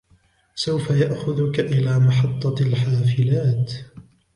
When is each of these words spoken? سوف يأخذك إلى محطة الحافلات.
سوف 0.55 0.89
يأخذك 0.89 1.59
إلى 1.59 1.99
محطة 1.99 2.55
الحافلات. 2.61 3.71